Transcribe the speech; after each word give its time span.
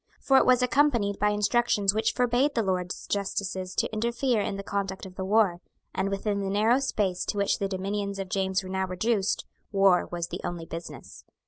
For 0.19 0.37
it 0.37 0.47
was 0.47 0.63
accompanied 0.63 1.19
by 1.19 1.29
instructions 1.29 1.93
which 1.93 2.13
forbade 2.13 2.55
the 2.55 2.63
Lords 2.63 3.05
justices 3.05 3.75
to 3.75 3.93
interfere 3.93 4.41
in 4.41 4.57
the 4.57 4.63
conduct 4.63 5.05
of 5.05 5.13
the 5.13 5.23
war; 5.23 5.61
and, 5.93 6.09
within 6.09 6.39
the 6.39 6.49
narrow 6.49 6.79
space 6.79 7.23
to 7.25 7.37
which 7.37 7.59
the 7.59 7.67
dominions 7.67 8.17
of 8.17 8.27
James 8.27 8.63
were 8.63 8.69
now 8.69 8.87
reduced, 8.87 9.45
war 9.71 10.07
was 10.11 10.29
the 10.29 10.41
only 10.43 10.65
business. 10.65 11.23